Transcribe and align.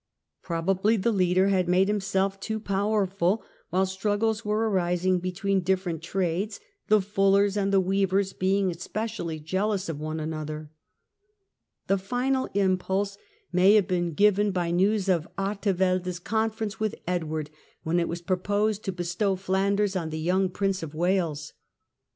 Probably 0.41 0.97
the 0.97 1.11
leader 1.11 1.49
had 1.49 1.67
made 1.69 1.87
himself 1.87 2.39
too 2.39 2.59
yekietl345 2.59 2.65
powerful, 2.65 3.43
while 3.69 3.85
struggles 3.85 4.43
were 4.43 4.67
arising 4.67 5.19
between 5.19 5.61
different 5.61 6.01
trades, 6.01 6.59
the 6.87 7.01
fullers 7.03 7.55
and 7.55 7.71
the 7.71 7.79
weavers 7.79 8.33
being 8.33 8.71
especially 8.71 9.39
jealous 9.39 9.89
of 9.89 9.99
one 9.99 10.19
another. 10.19 10.71
The 11.85 11.99
final 11.99 12.49
impulse 12.55 13.19
may 13.51 13.75
have 13.75 13.87
been 13.87 14.13
given 14.13 14.47
136 14.47 15.05
THE 15.05 15.11
END 15.13 15.17
OF 15.17 15.21
THE 15.21 15.21
MIDDLE 15.33 15.49
AGE 15.51 15.59
by 15.61 15.69
news 15.69 15.69
of 15.69 15.85
Artevelde's 16.03 16.19
conference 16.19 16.79
with 16.79 16.95
Edward, 17.07 17.51
when 17.83 17.99
it 17.99 18.07
was 18.07 18.23
proposed 18.23 18.83
to 18.85 18.91
bestow 18.91 19.35
Flanders 19.35 19.95
on 19.95 20.09
the 20.09 20.17
young 20.17 20.49
Prince 20.49 20.81
of 20.81 20.95
Wales. 20.95 21.53